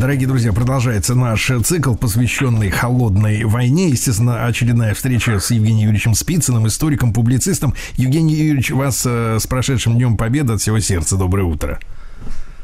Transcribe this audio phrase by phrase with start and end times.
[0.00, 3.90] Дорогие друзья, продолжается наш цикл, посвященный холодной войне.
[3.90, 7.74] Естественно, очередная встреча с Евгением Юрьевичем Спицыным, историком, публицистом.
[7.98, 11.18] Евгений Юрьевич, вас э, с прошедшим днем Победы от всего сердца.
[11.18, 11.80] Доброе утро.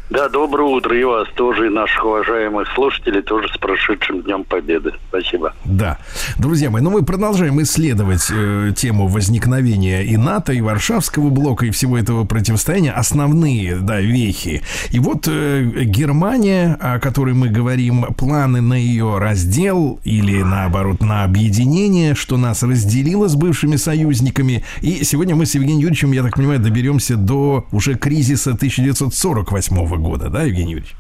[0.09, 4.93] Да, доброе утро и вас тоже, и наших уважаемых слушателей тоже с прошедшим Днем Победы.
[5.09, 5.53] Спасибо.
[5.65, 5.99] Да.
[6.39, 11.71] Друзья мои, ну мы продолжаем исследовать э, тему возникновения и НАТО, и Варшавского блока, и
[11.71, 14.63] всего этого противостояния, основные, да, вехи.
[14.93, 21.25] И вот э, Германия, о которой мы говорим, планы на ее раздел или, наоборот, на
[21.25, 24.63] объединение, что нас разделило с бывшими союзниками.
[24.83, 29.96] И сегодня мы с Евгением Юрьевичем, я так понимаю, доберемся до уже кризиса 1948 года
[29.99, 30.97] года, да, Евгений Юрьевич?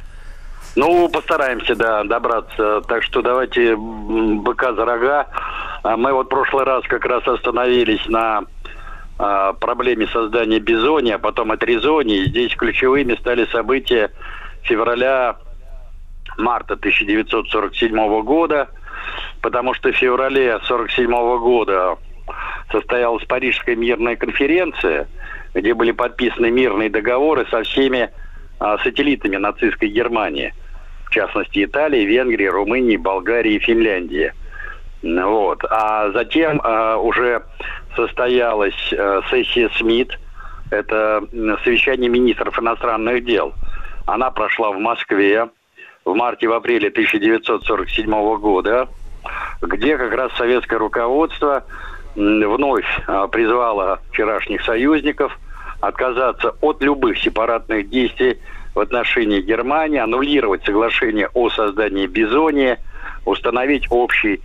[0.77, 2.83] Ну, постараемся, да, добраться.
[2.87, 5.27] Так что давайте быка за рога.
[5.83, 8.45] А мы вот в прошлый раз как раз остановились на
[9.19, 12.27] а, проблеме создания бизония, а потом отрезонии.
[12.27, 14.11] Здесь ключевыми стали события
[14.65, 18.69] февраля-марта 1947 года,
[19.41, 21.97] потому что в феврале 1947 года
[22.71, 25.09] состоялась Парижская мирная конференция,
[25.55, 28.11] где были подписаны мирные договоры со всеми
[28.59, 30.55] сателлитами нацистской Германии,
[31.07, 34.33] в частности Италии, Венгрии, Румынии, Болгарии и Финляндии.
[35.03, 35.63] Вот.
[35.71, 37.43] А затем э, уже
[37.95, 40.19] состоялась э, сессия СМИТ,
[40.71, 41.23] это
[41.63, 43.53] совещание министров иностранных дел.
[44.07, 45.49] Она прошла в Москве
[46.05, 48.89] в марте, в апреле 1947 года,
[49.61, 51.65] где как раз советское руководство
[52.15, 55.39] вновь э, призвало вчерашних союзников–
[55.81, 58.39] отказаться от любых сепаратных действий
[58.75, 62.79] в отношении Германии, аннулировать соглашение о создании Бизония,
[63.25, 64.41] установить общий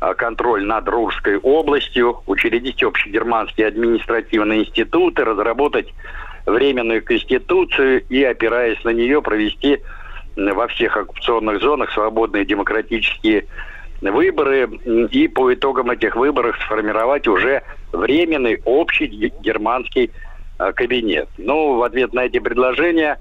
[0.00, 5.92] а, контроль над Рурской областью, учредить общегерманские административные институты, разработать
[6.46, 9.80] временную конституцию и, опираясь на нее, провести
[10.36, 13.46] во всех оккупационных зонах свободные демократические
[14.00, 14.68] выборы
[15.10, 19.06] и по итогам этих выборов сформировать уже временный общий
[19.40, 20.10] германский
[20.70, 21.28] кабинет.
[21.38, 23.18] Ну, в ответ на эти предложения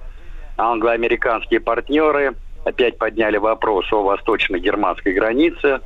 [0.57, 2.35] англо-американские партнеры
[2.65, 5.81] опять подняли вопрос о восточно-германской границе,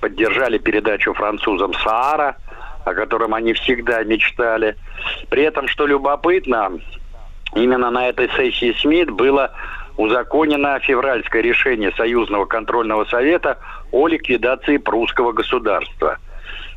[0.00, 2.36] поддержали передачу французам Саара,
[2.84, 4.76] о котором они всегда мечтали.
[5.28, 6.72] При этом, что любопытно,
[7.54, 9.52] именно на этой сессии СМИТ было
[9.96, 13.58] узаконено февральское решение Союзного контрольного совета
[13.92, 16.18] о ликвидации прусского государства.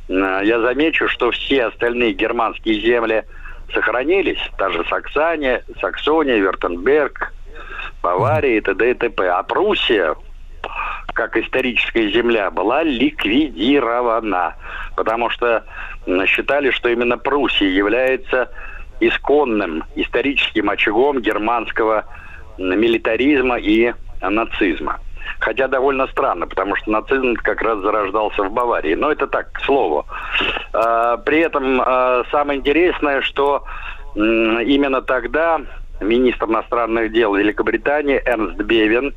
[0.08, 3.24] Э, я замечу, что все остальные германские земли–
[3.74, 7.34] сохранились, та же Саксания, Саксония, Вертенберг,
[8.02, 8.92] Бавария и т.д.
[8.92, 9.30] и т.п.
[9.30, 10.16] А Пруссия,
[11.14, 14.56] как историческая земля, была ликвидирована,
[14.96, 15.64] потому что
[16.26, 18.52] считали, что именно Пруссия является
[19.00, 22.06] исконным историческим очагом германского
[22.58, 25.00] милитаризма и нацизма.
[25.40, 28.96] Хотя довольно странно, потому что нацизм как раз зарождался в Баварии.
[28.96, 30.06] Но это так, к слову.
[30.74, 33.64] А, при этом а, самое интересное, что
[34.16, 35.62] именно тогда
[36.02, 39.14] министр иностранных дел Великобритании Эрнст Бевин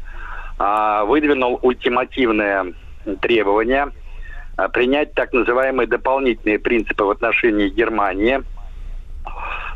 [0.59, 2.75] а, выдвинул ультимативное
[3.21, 3.89] требование
[4.73, 8.43] принять так называемые дополнительные принципы в отношении Германии.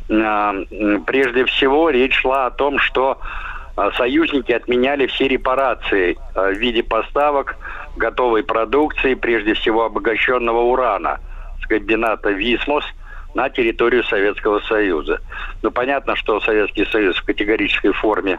[0.06, 3.18] Прежде всего, речь шла о том, что
[3.96, 7.56] союзники отменяли все репарации а, в виде поставок
[7.96, 11.20] готовой продукции, прежде всего обогащенного урана
[11.62, 12.84] с комбината «Висмос»
[13.34, 15.20] на территорию Советского Союза.
[15.62, 18.38] Ну, понятно, что Советский Союз в категорической форме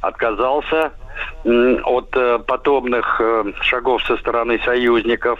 [0.00, 0.92] отказался
[1.44, 5.38] от э, подобных э, шагов со стороны союзников.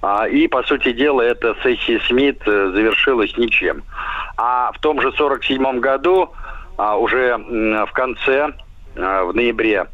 [0.00, 3.84] А, и, по сути дела, эта сессия СМИТ э, завершилась ничем.
[4.36, 6.32] А в том же 1947 году
[6.76, 8.52] а, уже в конце,
[8.96, 9.86] а, в ноябре,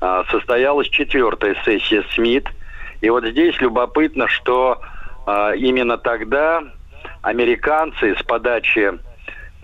[0.00, 2.48] а, состоялась четвертая сессия СМИТ.
[3.00, 4.80] И вот здесь любопытно, что
[5.26, 6.62] именно тогда
[7.22, 8.92] американцы с подачи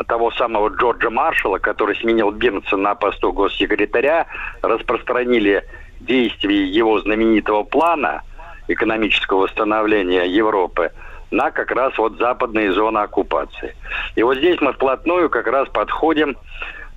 [0.06, 4.26] того самого Джорджа Маршалла, который сменил Бирнса на посту госсекретаря,
[4.62, 5.64] распространили
[6.00, 8.22] действия его знаменитого плана
[8.68, 10.92] экономического восстановления Европы–
[11.30, 13.74] на как раз вот западные зоны оккупации.
[14.14, 16.36] И вот здесь мы вплотную как раз подходим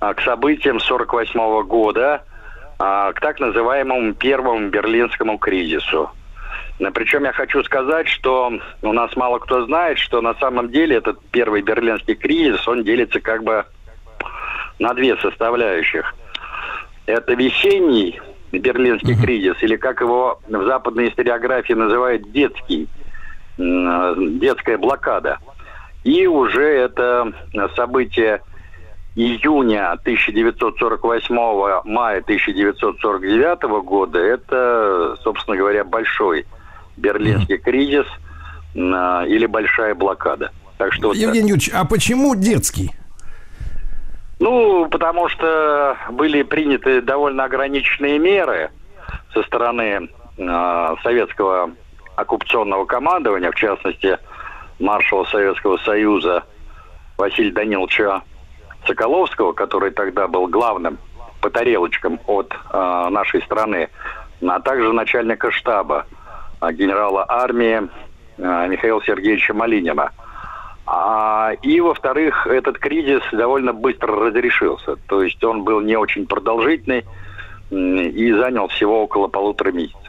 [0.00, 2.22] а, к событиям 1948 года,
[2.78, 6.10] а, к так называемому первому берлинскому кризису.
[6.94, 11.20] Причем я хочу сказать, что у нас мало кто знает, что на самом деле этот
[11.30, 13.66] первый берлинский кризис, он делится как бы
[14.78, 16.14] на две составляющих.
[17.04, 18.18] Это весенний
[18.50, 19.22] берлинский uh-huh.
[19.22, 22.88] кризис, или как его в западной историографии называют детский,
[23.58, 25.38] детская блокада.
[26.04, 27.32] И уже это
[27.76, 28.40] событие
[29.16, 31.34] июня 1948
[31.84, 36.46] мая 1949 года это, собственно говоря, большой
[36.96, 38.06] берлинский кризис
[38.74, 40.52] или большая блокада.
[40.78, 42.90] Так что Евгений Юрьевич, а почему детский?
[44.38, 48.70] Ну, потому что были приняты довольно ограниченные меры
[49.34, 50.08] со стороны
[50.38, 51.72] э, советского
[52.20, 54.18] оккупационного командования, в частности,
[54.78, 56.44] маршала Советского Союза
[57.18, 58.22] Василия Даниловича
[58.86, 60.98] Соколовского, который тогда был главным
[61.40, 63.88] по тарелочкам от э, нашей страны,
[64.42, 66.06] а также начальника штаба
[66.60, 67.88] э, генерала армии
[68.38, 70.12] э, Михаила Сергеевича Малинина.
[70.86, 74.96] А, и, во-вторых, этот кризис довольно быстро разрешился.
[75.08, 77.04] То есть он был не очень продолжительный
[77.70, 79.99] и занял всего около полутора месяцев.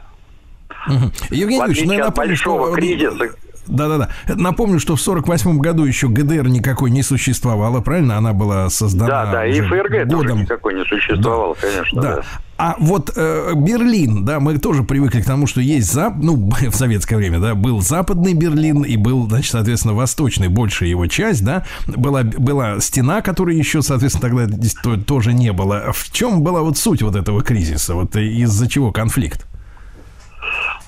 [0.86, 1.12] Угу.
[1.30, 2.72] Евгений Ильич, ну, я напомню, что...
[2.74, 3.30] кризиса,
[3.66, 4.08] да-да-да.
[4.34, 8.16] Напомню, что в 48 году еще ГДР никакой не существовало, правильно?
[8.16, 10.08] Она была создана Да, да, и ФРГ годом.
[10.10, 11.68] тоже никакой не существовало, да.
[11.68, 12.02] конечно.
[12.02, 12.16] Да.
[12.16, 12.22] да.
[12.58, 16.74] А вот э, Берлин, да, мы тоже привыкли к тому, что есть зап, ну в
[16.74, 21.64] советское время, да, был западный Берлин и был, значит, соответственно, восточный, большая его часть, да,
[21.86, 24.76] была была стена, которой еще, соответственно, тогда здесь
[25.06, 25.92] тоже не было.
[25.92, 29.46] В чем была вот суть вот этого кризиса, вот из-за чего конфликт?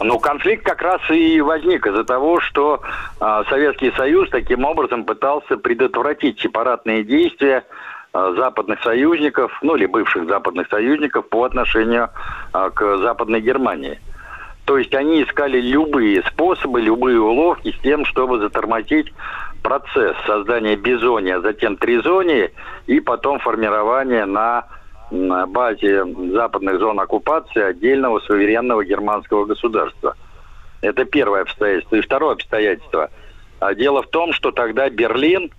[0.01, 2.81] Ну, конфликт как раз и возник из-за того, что
[3.21, 7.65] э, Советский Союз таким образом пытался предотвратить сепаратные действия
[8.13, 12.11] э, западных союзников, ну или бывших западных союзников по отношению
[12.53, 14.01] э, к Западной Германии.
[14.65, 19.13] То есть они искали любые способы, любые уловки с тем, чтобы затормозить
[19.63, 22.51] процесс создания бизония, затем тризонии
[22.87, 24.67] и потом формирования на
[25.11, 30.17] на базе западных зон оккупации отдельного суверенного германского государства.
[30.81, 31.97] Это первое обстоятельство.
[31.97, 33.11] И второе обстоятельство.
[33.61, 35.51] А дело в том, что тогда Берлин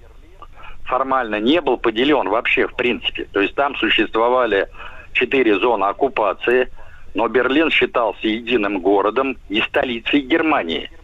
[0.83, 3.27] формально не был поделен вообще в принципе.
[3.31, 4.67] То есть там существовали
[5.13, 6.69] четыре зоны оккупации,
[7.13, 10.91] но Берлин считался единым городом и столицей Германии–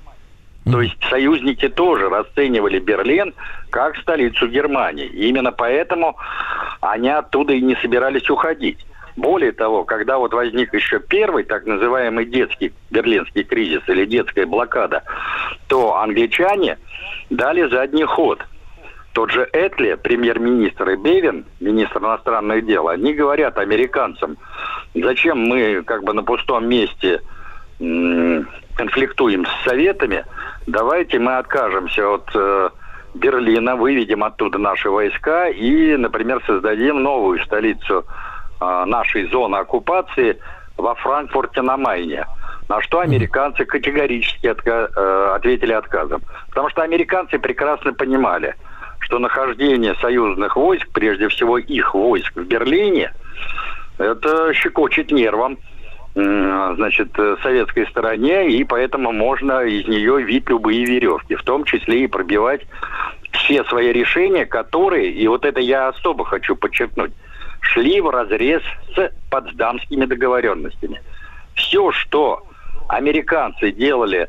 [0.65, 3.33] то есть союзники тоже расценивали Берлин
[3.71, 5.07] как столицу Германии.
[5.07, 6.17] И именно поэтому
[6.81, 8.85] они оттуда и не собирались уходить.
[9.15, 15.03] Более того, когда вот возник еще первый так называемый детский берлинский кризис или детская блокада,
[15.67, 16.77] то англичане
[17.29, 18.45] дали задний ход.
[19.13, 24.37] Тот же Этли, премьер-министр, и Бевин, министр иностранных дел, они говорят американцам,
[24.95, 27.19] зачем мы как бы на пустом месте
[28.75, 30.23] конфликтуем с Советами,
[30.67, 32.69] давайте мы откажемся от э,
[33.13, 38.05] Берлина, выведем оттуда наши войска и, например, создадим новую столицу
[38.59, 40.39] э, нашей зоны оккупации
[40.77, 42.25] во Франкфурте на Майне.
[42.69, 46.21] На что американцы категорически отка- э, ответили отказом.
[46.49, 48.55] Потому что американцы прекрасно понимали,
[48.99, 53.13] что нахождение союзных войск, прежде всего их войск в Берлине,
[53.97, 55.57] это щекочет нервам
[56.13, 62.03] значит, э, советской стороне, и поэтому можно из нее вить любые веревки, в том числе
[62.03, 62.61] и пробивать
[63.31, 67.13] все свои решения, которые, и вот это я особо хочу подчеркнуть,
[67.61, 68.61] шли в разрез
[68.95, 71.01] с потсдамскими договоренностями.
[71.55, 72.43] Все, что
[72.89, 74.27] американцы делали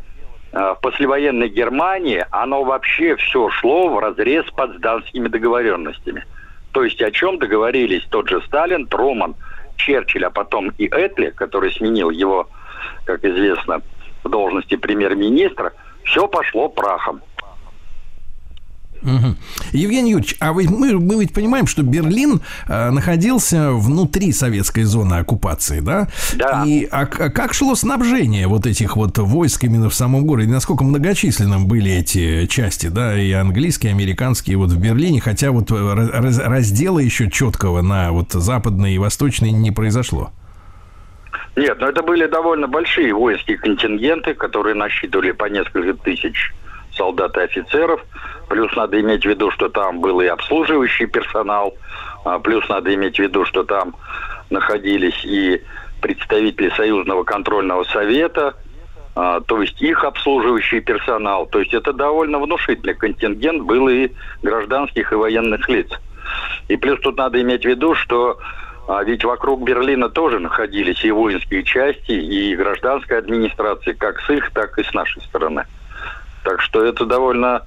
[0.53, 6.25] э, в послевоенной Германии, оно вообще все шло в разрез с потсдамскими договоренностями.
[6.71, 9.35] То есть о чем договорились тот же Сталин, Труман–
[9.85, 12.49] Черчилль, а потом и Этли, который сменил его,
[13.05, 13.83] как известно,
[14.23, 15.73] в должности премьер-министра,
[16.05, 17.21] все пошло прахом.
[19.03, 19.37] Угу.
[19.73, 25.15] Евгений Юрьевич, а вы, мы, мы ведь понимаем, что Берлин э, находился внутри советской зоны
[25.15, 26.09] оккупации, да?
[26.35, 26.65] Да.
[26.67, 30.51] И а, а как шло снабжение вот этих вот войск именно в самом городе?
[30.51, 35.71] Насколько многочисленным были эти части, да, и английские, и американские вот в Берлине, хотя вот
[35.71, 40.31] раз, раздела еще четкого на вот западный и восточный не произошло?
[41.57, 46.53] Нет, но это были довольно большие воинские контингенты, которые насчитывали по несколько тысяч
[46.97, 48.05] солдат и офицеров.
[48.49, 51.75] Плюс надо иметь в виду, что там был и обслуживающий персонал.
[52.25, 53.95] А, плюс надо иметь в виду, что там
[54.51, 55.63] находились и
[56.01, 58.55] представители Союзного контрольного совета,
[59.15, 61.47] а, то есть их обслуживающий персонал.
[61.47, 64.11] То есть это довольно внушительный контингент был и
[64.43, 65.89] гражданских, и военных лиц.
[66.69, 68.39] И плюс тут надо иметь в виду, что
[68.89, 74.51] а ведь вокруг Берлина тоже находились и воинские части, и гражданская администрация, как с их,
[74.53, 75.65] так и с нашей стороны.
[76.45, 77.63] Так что это довольно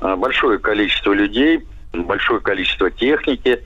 [0.00, 3.60] а, большое количество людей, большое количество техники,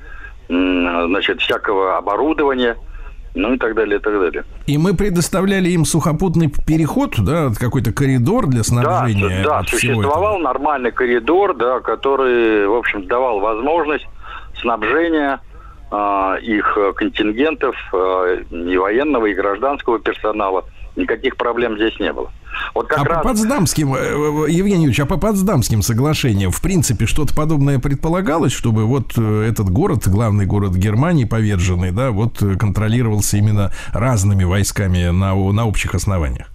[0.49, 2.76] значит, всякого оборудования,
[3.35, 4.45] ну и так далее, и так далее.
[4.66, 9.42] И мы предоставляли им сухопутный переход, да, какой-то коридор для снабжения.
[9.42, 10.45] Да, да существовал этого.
[10.45, 14.07] нормальный коридор, да, который, в общем, давал возможность
[14.61, 15.40] снабжения
[15.90, 20.64] э, их контингентов э, и военного, и гражданского персонала.
[20.97, 22.31] Никаких проблем здесь не было.
[22.75, 23.23] Вот как а раз...
[23.23, 28.52] по Потсдамским, э, э, Евгений Юрьевич, а по Потсдамским соглашениям, в принципе, что-то подобное предполагалось,
[28.52, 35.11] чтобы вот э, этот город, главный город Германии, поверженный, да, вот контролировался именно разными войсками
[35.11, 36.47] на, на общих основаниях?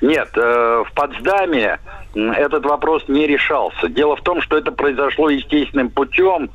[0.00, 1.78] Нет, в Потсдаме
[2.14, 3.88] этот вопрос не решался.
[3.88, 6.50] Дело в том, что это произошло естественным путем,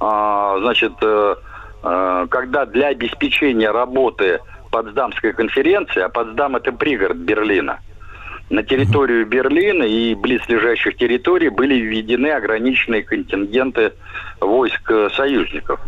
[0.00, 0.92] а, значит,
[1.80, 4.40] когда для обеспечения работы
[4.70, 7.80] Потсдамской конференции, а Потсдам это пригород Берлина.
[8.50, 13.92] На территорию Берлина и близлежащих территорий были введены ограниченные контингенты
[14.40, 15.80] войск союзников.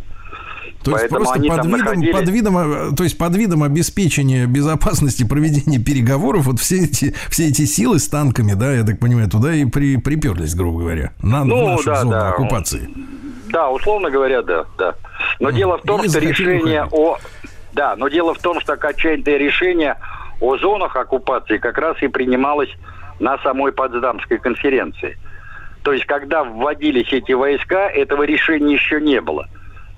[0.82, 2.12] То есть Поэтому просто под видом, находили...
[2.12, 7.66] под видом, то есть под видом обеспечения безопасности проведения переговоров, вот все эти, все эти
[7.66, 11.72] силы с танками, да, я так понимаю, туда и при, приперлись, грубо говоря, на, ну,
[11.72, 12.28] нашу да, зону да.
[12.30, 12.88] оккупации.
[13.50, 14.94] Да, условно говоря, да, да.
[15.38, 15.54] Но mm.
[15.54, 17.18] дело в том, что решение о
[17.72, 19.96] да, но дело в том, что окончательное решение
[20.40, 22.70] о зонах оккупации как раз и принималось
[23.18, 25.18] на самой Потсдамской конференции.
[25.82, 29.48] То есть, когда вводились эти войска, этого решения еще не было.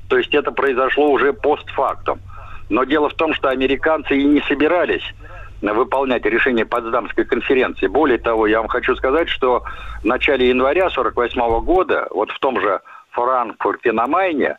[0.09, 2.21] То есть, это произошло уже постфактум.
[2.69, 5.02] Но дело в том, что американцы и не собирались
[5.61, 7.87] выполнять решение Потсдамской конференции.
[7.87, 9.62] Более того, я вам хочу сказать, что
[10.02, 14.57] в начале января 1948 года, вот в том же Франкфурте на Майне,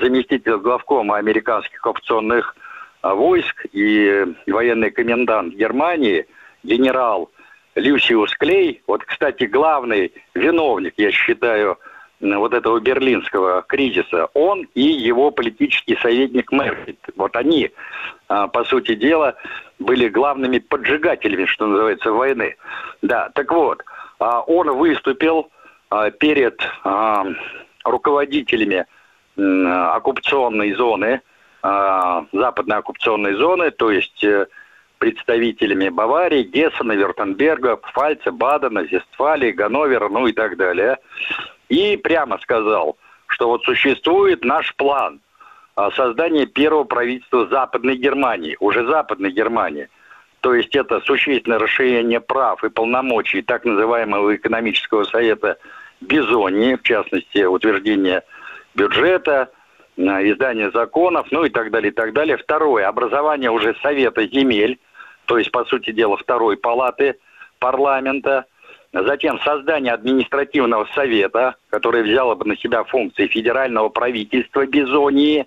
[0.00, 2.56] заместитель главкома американских опционных
[3.02, 6.26] а, войск и военный комендант Германии,
[6.62, 7.30] генерал
[7.74, 11.78] Люсиус Клей, вот, кстати, главный виновник, я считаю,
[12.20, 16.98] вот этого берлинского кризиса, он и его политический советник Мерфит.
[17.16, 17.70] Вот они,
[18.28, 19.34] а, по сути дела,
[19.78, 22.56] были главными поджигателями, что называется, войны.
[23.02, 23.82] Да, так вот,
[24.18, 25.50] он выступил
[26.18, 26.58] перед
[27.84, 28.86] руководителями
[29.36, 31.20] оккупационной зоны,
[31.62, 34.46] а, западной оккупационной зоны, то есть э,
[34.98, 40.98] представителями Баварии, Гессена, Вертенберга, Пфальца, Бадена, Зестфалии, Ганновера, ну и так далее.
[41.68, 45.20] И прямо сказал, что вот существует наш план
[45.74, 49.88] а, создания первого правительства Западной Германии, уже Западной Германии.
[50.40, 55.56] То есть это существенное расширение прав и полномочий так называемого экономического совета
[56.02, 58.22] Бизонии, в частности, утверждение
[58.74, 59.50] бюджета,
[59.96, 62.36] издание законов, ну и так далее, и так далее.
[62.36, 64.78] Второе, образование уже Совета земель,
[65.26, 67.16] то есть, по сути дела, второй палаты
[67.58, 68.44] парламента.
[68.92, 75.46] Затем создание административного совета, который взяло бы на себя функции федерального правительства Бизонии.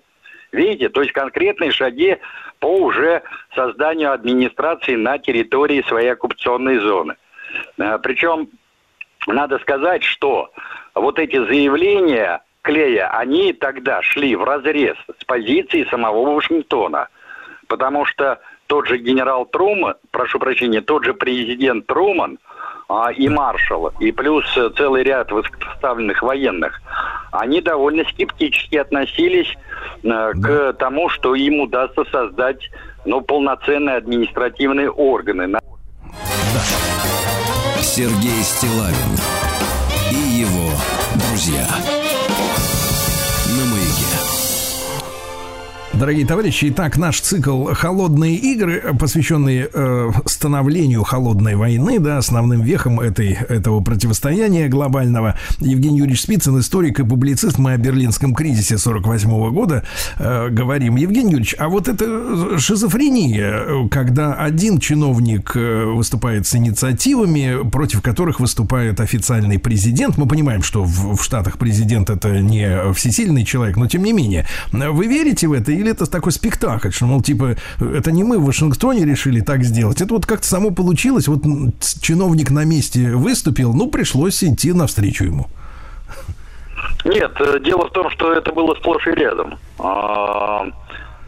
[0.52, 2.18] Видите, то есть конкретные шаги
[2.58, 3.22] по уже
[3.54, 7.16] созданию администрации на территории своей оккупационной зоны.
[7.78, 8.48] Э, Причем
[9.26, 10.50] надо сказать, что
[10.94, 17.08] вот эти заявления Клея, они тогда шли в разрез с позицией самого Вашингтона.
[17.66, 22.38] Потому что тот же генерал Труман, прошу прощения, тот же президент Труман
[22.88, 24.44] а, и маршал, и плюс
[24.76, 26.80] целый ряд высокоставленных военных,
[27.32, 29.54] они довольно скептически относились
[30.04, 30.48] а, да.
[30.48, 32.70] к тому, что им удастся создать
[33.04, 35.58] ну, полноценные административные органы.
[37.80, 39.16] Сергей Стилавин
[40.10, 40.70] и его
[41.14, 42.07] друзья.
[45.98, 53.00] Дорогие товарищи, итак, наш цикл «Холодные игры», посвященный э, становлению холодной войны, да, основным вехом
[53.00, 55.36] этой, этого противостояния глобального.
[55.58, 59.82] Евгений Юрьевич Спицын, историк и публицист, мы о берлинском кризисе 48 -го года
[60.20, 60.94] э, говорим.
[60.94, 68.38] Евгений Юрьевич, а вот это шизофрения, когда один чиновник э, выступает с инициативами, против которых
[68.38, 73.88] выступает официальный президент, мы понимаем, что в, в Штатах президент это не всесильный человек, но
[73.88, 77.56] тем не менее, вы верите в это или или это такой спектакль, что, мол, типа,
[77.80, 80.00] это не мы в Вашингтоне решили так сделать.
[80.00, 81.28] Это вот как-то само получилось.
[81.28, 81.42] Вот
[82.00, 85.46] чиновник на месте выступил, ну, пришлось идти навстречу ему.
[87.04, 89.58] Нет, э, дело в том, что это было сплошь и рядом.
[89.78, 90.66] А,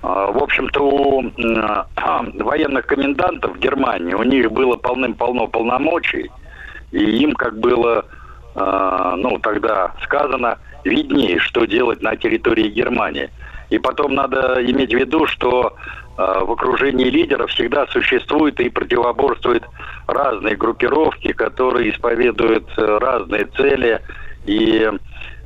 [0.03, 1.23] а, в общем-то, у
[2.45, 6.31] военных комендантов Германии у них было полным-полно полномочий,
[6.93, 8.05] и им, как было,
[8.55, 13.31] а, ну, тогда сказано, виднее, что делать на территории Германии.
[13.71, 15.73] И потом надо иметь в виду, что
[16.19, 19.65] э, в окружении лидеров всегда существуют и противоборствуют
[20.07, 24.01] разные группировки, которые исповедуют э, разные цели.
[24.45, 24.91] И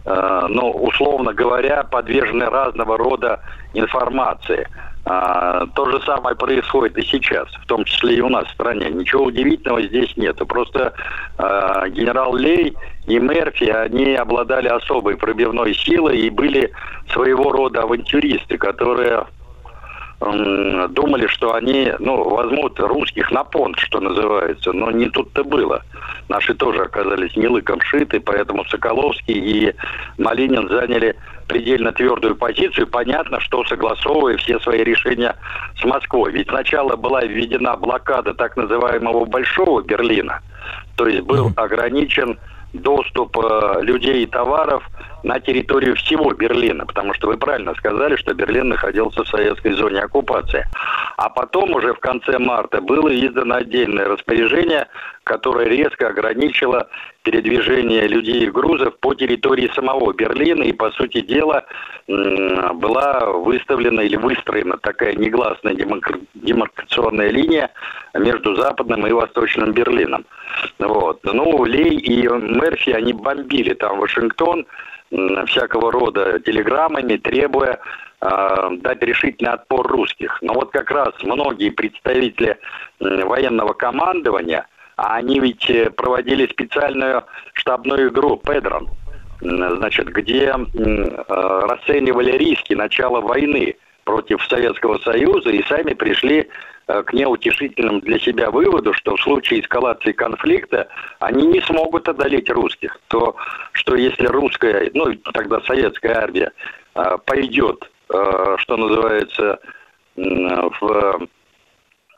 [0.07, 3.41] э, ну, условно говоря, подвержены разного рода
[3.75, 4.67] информации.
[5.07, 8.89] А, то же самое происходит и сейчас, в том числе и у нас в стране.
[8.91, 10.37] Ничего удивительного здесь нет.
[10.49, 10.95] Просто
[11.37, 12.75] а, генерал Лей
[13.07, 16.73] и Мерфи, они обладали особой пробивной силой и были
[17.13, 19.27] своего рода авантюристы, которые
[20.21, 25.83] думали, что они, ну, возьмут русских на понт, что называется, но не тут-то было.
[26.29, 29.75] Наши тоже оказались не лыком шиты, поэтому Соколовский и
[30.19, 31.17] Малинин заняли
[31.47, 32.87] предельно твердую позицию.
[32.87, 35.37] Понятно, что согласовывая все свои решения
[35.79, 36.33] с Москвой.
[36.33, 40.41] Ведь сначала была введена блокада так называемого Большого Берлина,
[40.97, 42.39] то есть был ограничен
[42.73, 44.83] доступ э, людей и товаров
[45.25, 50.01] на территорию всего Берлина, потому что вы правильно сказали, что Берлин находился в советской зоне
[50.01, 50.67] оккупации.
[51.17, 54.87] А потом уже в конце марта было издано отдельное распоряжение,
[55.25, 56.89] которое резко ограничило
[57.23, 61.65] передвижение людей и грузов по территории самого Берлина, и, по сути дела,
[62.07, 67.71] была выставлена или выстроена такая негласная демаркационная линия
[68.13, 70.27] между Западным и Восточным Берлином.
[70.79, 71.21] Вот.
[71.25, 74.67] Ну, Лей и Мерфи, они бомбили там Вашингтон,
[75.47, 77.79] всякого рода телеграммами, требуя
[78.21, 80.39] э, дать решительный отпор русских.
[80.43, 82.59] Но вот как раз многие представители
[83.01, 84.67] военного командования,
[84.97, 88.89] а они ведь э, проводили специальную штабную игру «Педрон»,
[89.41, 96.49] значит, где э, расценивали риски начала войны против Советского Союза и сами пришли
[96.87, 102.51] Э, к неутешительным для себя выводу, что в случае эскалации конфликта они не смогут одолеть
[102.51, 103.01] русских.
[103.09, 103.37] То,
[103.73, 106.53] что если русская, ну тогда советская армия
[106.95, 109.61] э, пойдет, э, что называется,
[110.17, 111.29] в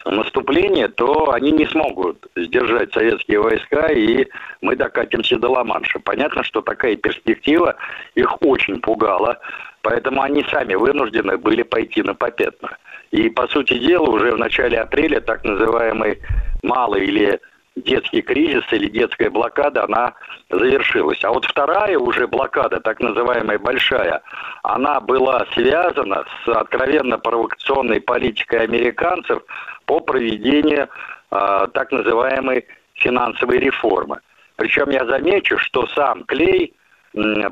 [0.05, 4.27] наступление, то они не смогут сдержать советские войска, и
[4.61, 5.99] мы докатимся до Ла-Манша.
[6.01, 7.77] Понятно, что такая перспектива
[8.15, 9.39] их очень пугала,
[9.87, 12.77] поэтому они сами вынуждены были пойти на попятную.
[13.13, 16.19] И, по сути дела, уже в начале апреля так называемый
[16.65, 17.41] малый или
[17.77, 20.15] детский кризис или детская блокада, она
[20.51, 21.23] завершилась.
[21.23, 24.23] А вот вторая уже блокада, так называемая большая,
[24.65, 29.41] она была связана с откровенно провокационной политикой американцев
[29.85, 30.89] по проведению
[31.31, 34.19] э, так называемой финансовой реформы.
[34.57, 36.75] Причем я замечу, что сам Клей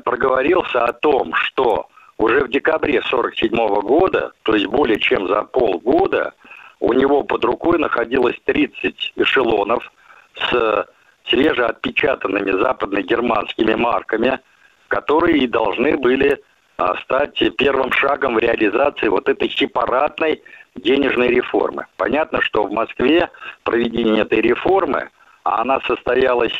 [0.03, 6.33] проговорился о том, что уже в декабре 1947 года, то есть более чем за полгода,
[6.79, 9.91] у него под рукой находилось 30 эшелонов
[10.35, 10.87] с
[11.29, 14.39] свежеотпечатанными западно-германскими марками,
[14.87, 16.41] которые и должны были
[16.77, 20.43] а, стать первым шагом в реализации вот этой сепаратной
[20.75, 21.85] денежной реформы.
[21.97, 23.29] Понятно, что в Москве
[23.63, 25.09] проведение этой реформы,
[25.43, 26.53] а она состоялась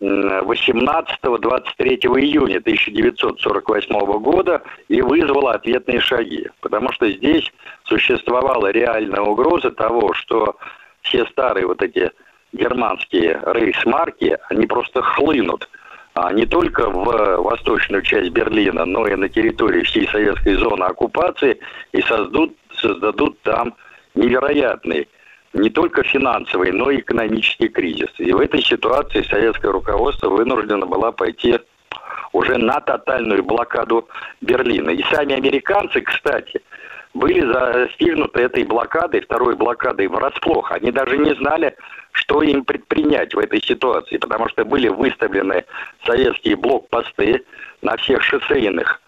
[0.00, 6.48] 18-23 июня 1948 года и вызвала ответные шаги.
[6.60, 7.50] Потому что здесь
[7.84, 10.56] существовала реальная угроза того, что
[11.02, 12.10] все старые вот эти
[12.52, 15.68] германские рейсмарки, они просто хлынут
[16.20, 21.60] а не только в восточную часть Берлина, но и на территории всей советской зоны оккупации
[21.92, 23.72] и создадут, создадут там
[24.16, 25.06] невероятный
[25.52, 28.10] не только финансовый, но и экономический кризис.
[28.18, 31.58] И в этой ситуации советское руководство вынуждено было пойти
[32.32, 34.08] уже на тотальную блокаду
[34.40, 34.90] Берлина.
[34.90, 36.60] И сами американцы, кстати,
[37.14, 40.70] были застигнуты этой блокадой, второй блокадой врасплох.
[40.72, 41.74] Они даже не знали,
[42.12, 45.64] что им предпринять в этой ситуации, потому что были выставлены
[46.04, 47.42] советские блокпосты
[47.80, 49.00] на всех шоссейных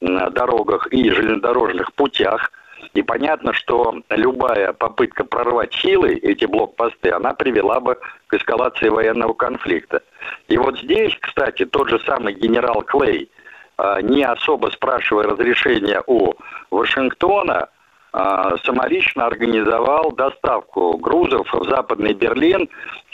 [0.00, 2.52] дорогах и железнодорожных путях–
[2.94, 9.34] и понятно, что любая попытка прорвать силы эти блокпосты, она привела бы к эскалации военного
[9.34, 10.02] конфликта.
[10.48, 13.30] И вот здесь, кстати, тот же самый генерал Клей,
[13.76, 16.34] а, не особо спрашивая разрешения у
[16.70, 17.68] Вашингтона,
[18.12, 22.68] а, самолично организовал доставку грузов в Западный Берлин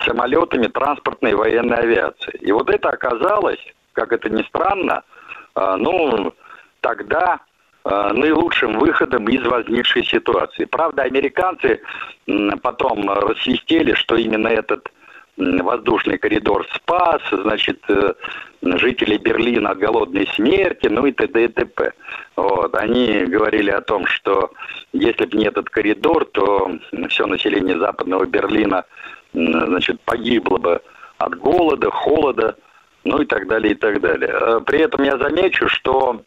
[0.05, 2.39] самолетами транспортной военной авиации.
[2.41, 3.61] И вот это оказалось,
[3.93, 5.03] как это ни странно,
[5.55, 6.33] а, ну,
[6.81, 7.41] тогда
[7.85, 10.65] наилучшим выходом из возникшей ситуации.
[10.65, 11.81] Правда, американцы
[12.63, 14.89] потом рассвистели, что именно этот
[15.37, 18.15] воздушный коридор спас, значит, э,
[18.63, 21.45] жители Берлина от голодной смерти, ну и т.д.
[21.45, 21.93] и т.п.
[22.37, 22.75] Вот.
[22.77, 24.53] Они говорили о том, что
[24.93, 26.71] если бы не этот коридор, то
[27.09, 28.85] все население западного Берлина
[29.33, 30.81] значит, погибло бы
[31.19, 32.57] от голода, холода,
[33.03, 34.31] ну и так далее, и так далее.
[34.33, 36.23] Э, при этом я замечу, что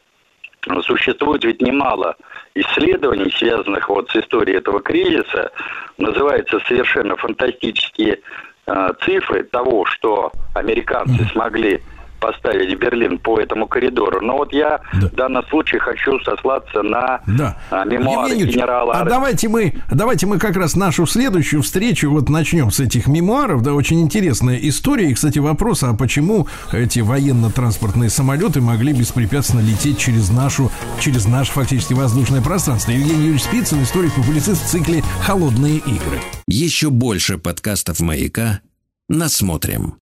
[0.82, 2.16] существует ведь немало
[2.56, 5.52] исследований, связанных вот с историей этого кризиса.
[5.98, 8.20] Называются совершенно фантастические
[8.66, 11.82] э, цифры того, что американцы смогли
[12.20, 14.22] поставить Берлин по этому коридору.
[14.22, 15.08] Но вот я да.
[15.08, 17.58] в данном случае хочу сослаться на да.
[17.70, 18.94] А, мемуары Евгений генерала.
[18.94, 23.62] А давайте мы, давайте мы как раз нашу следующую встречу вот начнем с этих мемуаров.
[23.62, 25.10] Да, очень интересная история.
[25.10, 31.52] И, кстати, вопрос, а почему эти военно-транспортные самолеты могли беспрепятственно лететь через нашу, через наше
[31.52, 32.92] фактически воздушное пространство?
[32.92, 36.20] Евгений Юрьевич Спицын, историк-публицист в цикле «Холодные игры».
[36.48, 38.62] Еще больше подкастов «Маяка»
[39.10, 39.96] насмотрим.